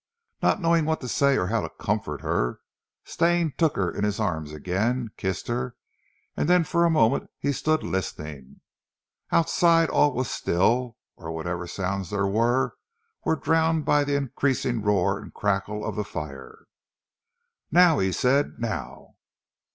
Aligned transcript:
Not 0.41 0.59
knowing 0.59 0.85
what 0.85 0.99
to 1.01 1.07
say, 1.07 1.37
or 1.37 1.45
how 1.45 1.61
to 1.61 1.69
comfort 1.69 2.21
her, 2.21 2.59
Stane 3.03 3.53
took 3.55 3.75
her 3.75 3.91
in 3.91 4.03
his 4.03 4.19
arms 4.19 4.51
again, 4.51 4.95
and 4.99 5.15
kissed 5.15 5.47
her, 5.47 5.75
then 6.35 6.63
for 6.63 6.85
a 6.85 6.89
moment 6.89 7.29
he 7.37 7.51
stood 7.51 7.83
listening. 7.83 8.61
Outside 9.31 9.91
all 9.91 10.13
was 10.15 10.27
still 10.31 10.97
or 11.17 11.31
whatever 11.31 11.67
sounds 11.67 12.09
there 12.09 12.25
were 12.25 12.77
were 13.25 13.35
drowned 13.35 13.85
by 13.85 14.03
the 14.03 14.15
increasing 14.15 14.81
roar 14.81 15.19
and 15.19 15.35
crackle 15.35 15.85
of 15.85 15.95
the 15.95 16.03
fire. 16.03 16.65
"Now!" 17.69 17.99
he 17.99 18.11
said. 18.11 18.55
"Now!" 18.57 19.17